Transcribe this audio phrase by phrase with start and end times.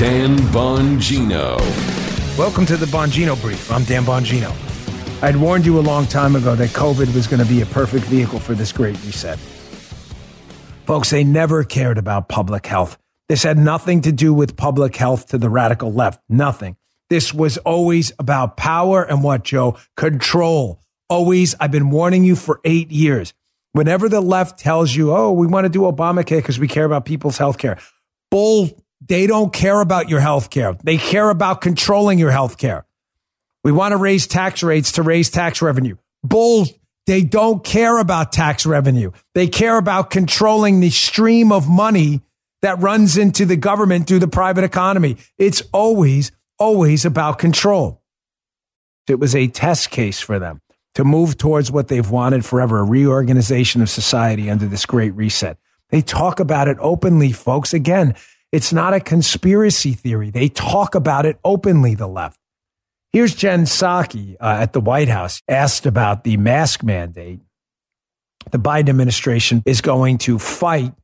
[0.00, 1.58] Dan Bongino.
[2.38, 3.70] Welcome to the Bongino Brief.
[3.70, 4.50] I'm Dan Bongino.
[5.22, 8.06] I'd warned you a long time ago that COVID was going to be a perfect
[8.06, 9.38] vehicle for this great reset.
[10.86, 12.96] Folks, they never cared about public health.
[13.28, 16.22] This had nothing to do with public health to the radical left.
[16.30, 16.78] Nothing.
[17.10, 19.76] This was always about power and what, Joe?
[19.98, 20.80] Control.
[21.10, 21.54] Always.
[21.60, 23.34] I've been warning you for eight years.
[23.72, 27.04] Whenever the left tells you, oh, we want to do Obamacare because we care about
[27.04, 27.76] people's health care,
[28.30, 28.70] bull,
[29.00, 30.76] they don't care about your health care.
[30.82, 32.86] They care about controlling your health care.
[33.64, 35.96] We want to raise tax rates to raise tax revenue.
[36.22, 36.66] Bull,
[37.06, 39.10] they don't care about tax revenue.
[39.34, 42.22] They care about controlling the stream of money
[42.62, 45.16] that runs into the government through the private economy.
[45.38, 48.02] It's always, always about control.
[49.08, 50.60] It was a test case for them
[50.94, 55.56] to move towards what they've wanted forever a reorganization of society under this great reset.
[55.88, 57.74] They talk about it openly, folks.
[57.74, 58.14] Again,
[58.52, 60.30] it's not a conspiracy theory.
[60.30, 62.38] They talk about it openly, the left.
[63.12, 67.40] Here's Jen Psaki uh, at the White House asked about the mask mandate.
[68.50, 70.94] The Biden administration is going to fight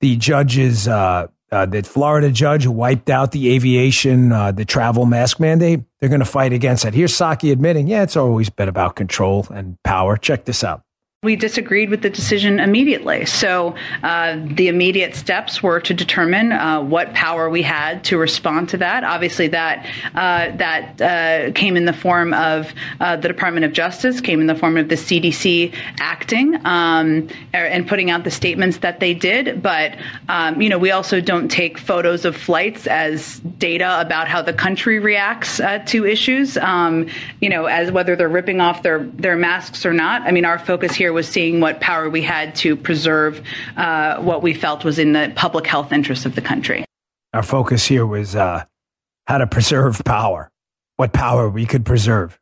[0.00, 5.06] the judges, uh, uh, the Florida judge who wiped out the aviation, uh, the travel
[5.06, 5.80] mask mandate.
[6.00, 6.94] They're going to fight against it.
[6.94, 10.16] Here's Psaki admitting, yeah, it's always been about control and power.
[10.16, 10.85] Check this out
[11.22, 13.26] we disagreed with the decision immediately.
[13.26, 18.68] So uh, the immediate steps were to determine uh, what power we had to respond
[18.68, 19.02] to that.
[19.02, 24.20] Obviously, that uh, that uh, came in the form of uh, the Department of Justice,
[24.20, 29.00] came in the form of the CDC acting um, and putting out the statements that
[29.00, 29.62] they did.
[29.62, 29.96] But
[30.28, 34.52] um, you know, we also don't take photos of flights as data about how the
[34.52, 36.56] country reacts uh, to issues.
[36.58, 37.08] Um,
[37.40, 40.22] you know, as whether they're ripping off their their masks or not.
[40.22, 43.42] I mean, our focus here was seeing what power we had to preserve
[43.76, 46.84] uh, what we felt was in the public health interest of the country.
[47.32, 48.64] Our focus here was uh,
[49.26, 50.50] how to preserve power,
[50.96, 52.38] what power we could preserve.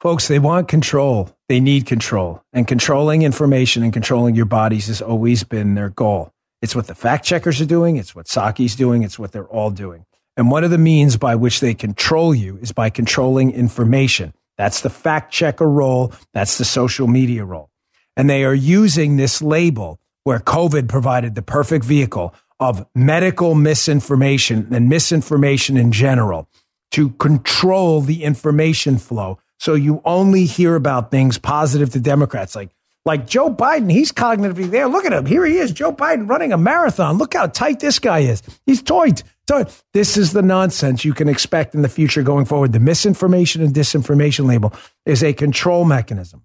[0.00, 1.36] Folks, they want control.
[1.48, 2.42] They need control.
[2.54, 6.32] And controlling information and controlling your bodies has always been their goal.
[6.62, 7.96] It's what the fact checkers are doing.
[7.96, 9.02] It's what Psaki's doing.
[9.02, 10.06] It's what they're all doing.
[10.36, 14.32] And one of the means by which they control you is by controlling information.
[14.60, 16.12] That's the fact checker role.
[16.34, 17.70] That's the social media role.
[18.14, 24.68] And they are using this label where COVID provided the perfect vehicle of medical misinformation
[24.70, 26.46] and misinformation in general
[26.90, 29.38] to control the information flow.
[29.56, 32.68] So you only hear about things positive to Democrats, like
[33.06, 33.90] like Joe Biden.
[33.90, 34.88] He's cognitively there.
[34.88, 35.24] Look at him.
[35.24, 37.16] Here he is, Joe Biden running a marathon.
[37.16, 38.42] Look how tight this guy is.
[38.66, 39.22] He's tight.
[39.50, 39.82] Tight.
[39.92, 42.72] This is the nonsense you can expect in the future going forward.
[42.72, 44.72] The misinformation and disinformation label
[45.06, 46.44] is a control mechanism.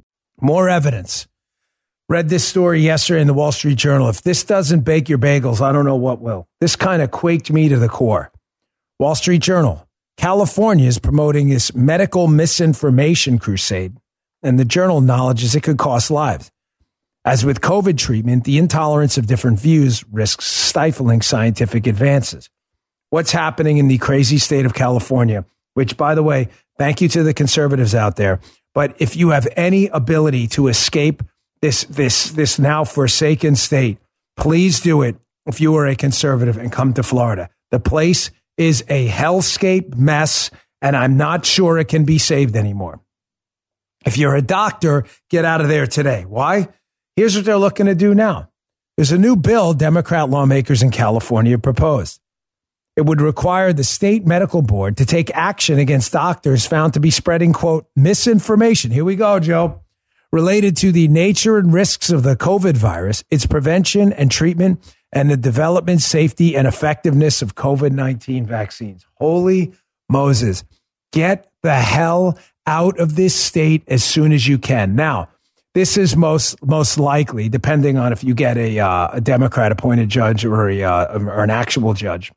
[0.43, 1.27] More evidence.
[2.09, 4.09] Read this story yesterday in the Wall Street Journal.
[4.09, 6.47] If this doesn't bake your bagels, I don't know what will.
[6.59, 8.31] This kind of quaked me to the core.
[8.99, 9.87] Wall Street Journal.
[10.17, 13.95] California is promoting this medical misinformation crusade,
[14.41, 16.51] and the journal acknowledges it could cost lives.
[17.23, 22.49] As with COVID treatment, the intolerance of different views risks stifling scientific advances.
[23.11, 26.49] What's happening in the crazy state of California, which, by the way,
[26.79, 28.39] thank you to the conservatives out there,
[28.73, 31.23] but if you have any ability to escape
[31.61, 33.97] this, this, this now forsaken state,
[34.37, 37.49] please do it if you are a conservative and come to Florida.
[37.71, 40.51] The place is a hellscape mess,
[40.81, 43.01] and I'm not sure it can be saved anymore.
[44.05, 46.25] If you're a doctor, get out of there today.
[46.25, 46.69] Why?
[47.15, 48.49] Here's what they're looking to do now.
[48.97, 52.19] There's a new bill Democrat lawmakers in California proposed
[52.95, 57.09] it would require the state medical board to take action against doctors found to be
[57.09, 58.91] spreading, quote, misinformation.
[58.91, 59.81] Here we go, Joe.
[60.31, 65.29] Related to the nature and risks of the COVID virus, its prevention and treatment, and
[65.29, 69.05] the development, safety, and effectiveness of COVID 19 vaccines.
[69.15, 69.73] Holy
[70.09, 70.63] Moses.
[71.11, 74.95] Get the hell out of this state as soon as you can.
[74.95, 75.27] Now,
[75.73, 80.09] this is most most likely, depending on if you get a, uh, a Democrat appointed
[80.09, 82.31] judge or, a, uh, or an actual judge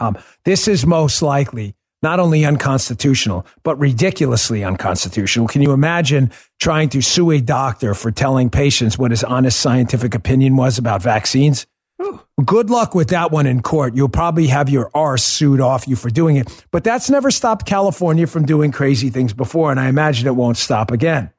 [0.00, 5.46] um, this is most likely not only unconstitutional, but ridiculously unconstitutional.
[5.46, 10.14] Can you imagine trying to sue a doctor for telling patients what his honest scientific
[10.14, 11.66] opinion was about vaccines?
[12.44, 13.94] Good luck with that one in court.
[13.94, 16.66] You'll probably have your arse sued off you for doing it.
[16.72, 20.56] But that's never stopped California from doing crazy things before, and I imagine it won't
[20.56, 21.30] stop again.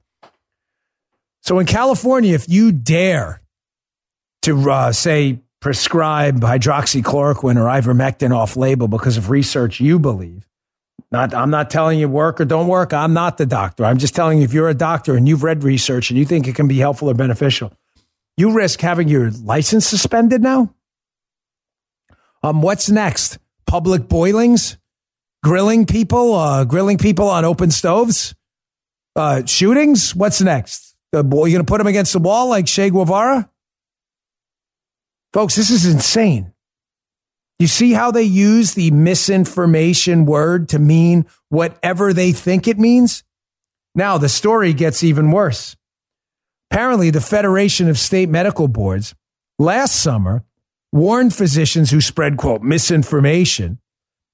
[1.41, 3.41] So in California, if you dare
[4.43, 10.45] to uh, say prescribe hydroxychloroquine or ivermectin off label because of research you believe,
[11.09, 12.93] not, I'm not telling you work or don't work.
[12.93, 13.85] I'm not the doctor.
[13.85, 16.47] I'm just telling you if you're a doctor and you've read research and you think
[16.47, 17.71] it can be helpful or beneficial,
[18.35, 20.75] you risk having your license suspended now.
[22.43, 23.37] Um, what's next?
[23.65, 24.77] Public boilings,
[25.43, 28.35] grilling people, uh, grilling people on open stoves,
[29.15, 30.13] uh, shootings.
[30.13, 30.93] What's next?
[31.13, 33.49] The boy, you gonna put them against the wall like Che Guevara?
[35.33, 36.53] Folks, this is insane.
[37.57, 43.23] You see how they use the misinformation word to mean whatever they think it means?
[43.95, 45.75] Now, the story gets even worse.
[46.69, 49.15] Apparently, the Federation of State Medical Boards
[49.59, 50.43] last summer
[50.91, 53.79] warned physicians who spread, quote, misinformation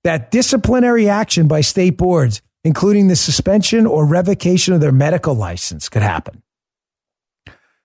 [0.04, 5.88] that disciplinary action by state boards, including the suspension or revocation of their medical license,
[5.90, 6.42] could happen.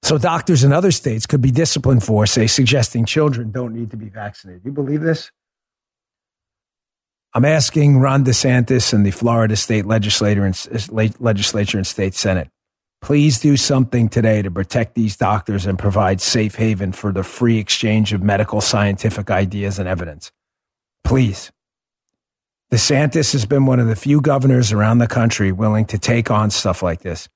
[0.04, 3.96] So doctors in other states could be disciplined for, say, suggesting children don't need to
[3.96, 4.60] be vaccinated.
[4.62, 5.30] You believe this?
[7.32, 10.54] I'm asking Ron DeSantis and the Florida state legislator and,
[11.20, 12.50] legislature and state senate,
[13.00, 17.56] please do something today to protect these doctors and provide safe haven for the free
[17.56, 20.30] exchange of medical scientific ideas and evidence.
[21.02, 21.50] Please.
[22.70, 26.50] DeSantis has been one of the few governors around the country willing to take on
[26.50, 27.30] stuff like this.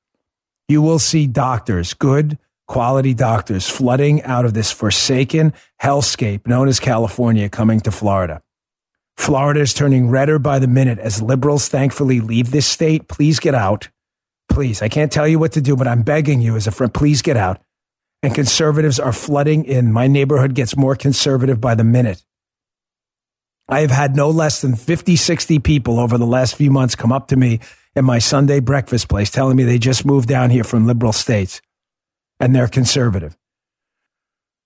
[0.69, 2.37] You will see doctors, good,
[2.69, 8.41] quality doctors, flooding out of this forsaken hellscape known as California coming to Florida.
[9.17, 13.09] Florida is turning redder by the minute as liberals thankfully leave this state.
[13.09, 13.89] Please get out.
[14.49, 14.81] Please.
[14.81, 17.21] I can't tell you what to do, but I'm begging you as a friend, please
[17.21, 17.61] get out.
[18.23, 19.93] And conservatives are flooding in.
[19.93, 22.23] My neighborhood gets more conservative by the minute.
[23.69, 27.13] I have had no less than 50, 60 people over the last few months come
[27.13, 27.61] up to me
[27.95, 31.61] in my Sunday breakfast place telling me they just moved down here from liberal states
[32.41, 33.37] and they're conservative.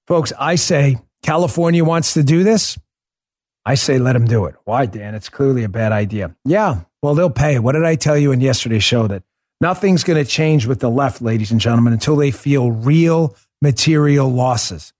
[0.06, 2.78] Folks, I say California wants to do this.
[3.64, 4.56] I say let them do it.
[4.64, 5.14] Why, Dan?
[5.14, 6.34] It's clearly a bad idea.
[6.44, 7.58] Yeah, well, they'll pay.
[7.58, 9.06] What did I tell you in yesterday's show?
[9.06, 9.22] That
[9.60, 14.28] nothing's going to change with the left, ladies and gentlemen, until they feel real material
[14.28, 14.92] losses.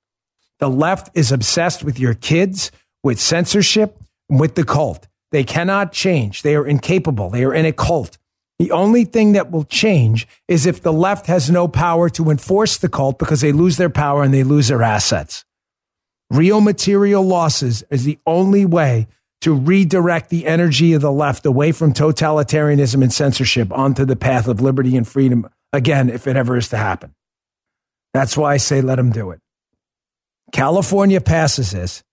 [0.60, 2.70] The left is obsessed with your kids,
[3.02, 3.98] with censorship,
[4.28, 5.08] with the cult.
[5.32, 6.42] They cannot change.
[6.42, 7.30] They are incapable.
[7.30, 8.18] They are in a cult.
[8.62, 12.79] The only thing that will change is if the left has no power to enforce
[12.79, 15.44] the cult because they lose their power and they lose their assets.
[16.31, 19.09] Real material losses is the only way
[19.41, 24.47] to redirect the energy of the left away from totalitarianism and censorship onto the path
[24.47, 27.12] of liberty and freedom again, if it ever is to happen.
[28.14, 29.41] That's why I say let them do it.
[30.53, 32.05] California passes this.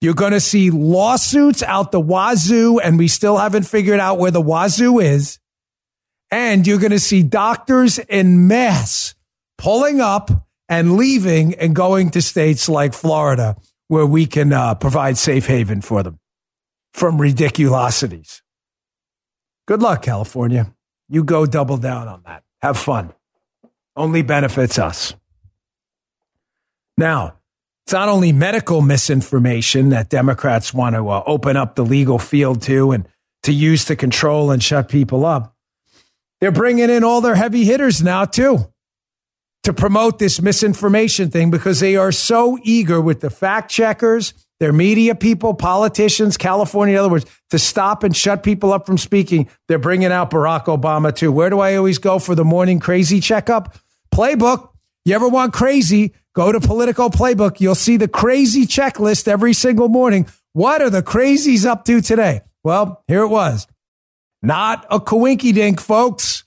[0.00, 4.30] You're going to see lawsuits out the wazoo, and we still haven't figured out where
[4.30, 5.38] the wazoo is.
[6.30, 9.14] And you're going to see doctors in mass
[9.58, 10.30] pulling up
[10.68, 13.56] and leaving and going to states like Florida
[13.88, 16.18] where we can uh, provide safe haven for them
[16.94, 18.40] from ridiculosities.
[19.66, 20.72] Good luck, California.
[21.08, 22.44] You go double down on that.
[22.62, 23.12] Have fun.
[23.96, 25.14] Only benefits us.
[26.96, 27.39] Now,
[27.90, 32.62] it's not only medical misinformation that Democrats want to uh, open up the legal field
[32.62, 33.08] to and
[33.42, 35.56] to use to control and shut people up.
[36.40, 38.72] They're bringing in all their heavy hitters now, too
[39.64, 44.72] to promote this misinformation thing because they are so eager with the fact checkers, their
[44.72, 49.48] media people, politicians, California, in other words, to stop and shut people up from speaking.
[49.68, 51.32] They're bringing out Barack Obama too.
[51.32, 53.76] Where do I always go for the morning crazy checkup?
[54.14, 54.68] Playbook.
[55.04, 56.14] You ever want crazy?
[56.34, 57.60] Go to Politico Playbook.
[57.60, 60.26] You'll see the crazy checklist every single morning.
[60.52, 62.42] What are the crazies up to today?
[62.62, 63.66] Well, here it was.
[64.42, 66.44] Not a coinky dink, folks.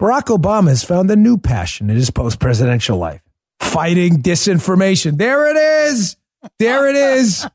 [0.00, 3.22] Barack Obama has found a new passion in his post presidential life
[3.60, 5.18] fighting disinformation.
[5.18, 6.16] There it is.
[6.58, 7.46] There it is.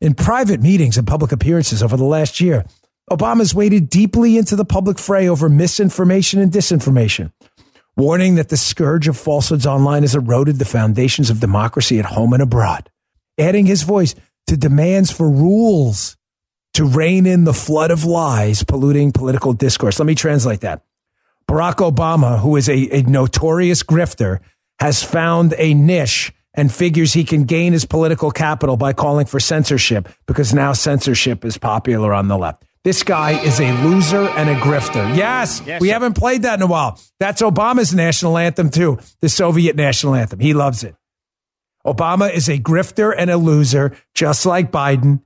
[0.00, 2.64] In private meetings and public appearances over the last year,
[3.10, 7.32] Obama's waded deeply into the public fray over misinformation and disinformation,
[7.98, 12.32] warning that the scourge of falsehoods online has eroded the foundations of democracy at home
[12.32, 12.88] and abroad,
[13.38, 14.14] adding his voice
[14.46, 16.16] to demands for rules
[16.74, 19.98] to rein in the flood of lies polluting political discourse.
[19.98, 20.82] Let me translate that.
[21.50, 24.38] Barack Obama, who is a, a notorious grifter,
[24.78, 29.40] has found a niche and figures he can gain his political capital by calling for
[29.40, 32.64] censorship because now censorship is popular on the left.
[32.88, 35.14] This guy is a loser and a grifter.
[35.14, 35.92] Yes, yes we sir.
[35.92, 36.98] haven't played that in a while.
[37.20, 40.40] That's Obama's national anthem, too, the Soviet national anthem.
[40.40, 40.96] He loves it.
[41.84, 45.20] Obama is a grifter and a loser, just like Biden.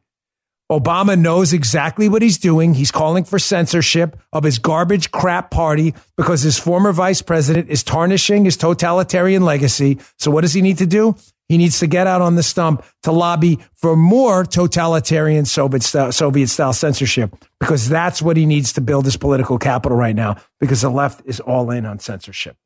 [0.72, 2.74] Obama knows exactly what he's doing.
[2.74, 7.84] He's calling for censorship of his garbage crap party because his former vice president is
[7.84, 10.00] tarnishing his totalitarian legacy.
[10.18, 11.14] So what does he need to do?
[11.52, 16.10] He needs to get out on the stump to lobby for more totalitarian Soviet style,
[16.10, 20.36] Soviet style censorship because that's what he needs to build his political capital right now
[20.60, 22.56] because the left is all in on censorship.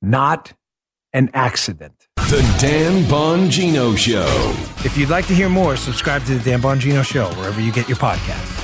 [0.00, 0.54] Not
[1.12, 2.08] an accident.
[2.16, 4.54] The Dan Bongino Show.
[4.82, 7.86] If you'd like to hear more, subscribe to the Dan Bongino Show wherever you get
[7.86, 8.57] your podcasts.